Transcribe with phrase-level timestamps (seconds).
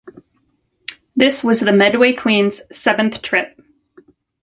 [1.15, 3.59] This was the "Medway Queen"'s seventh trip.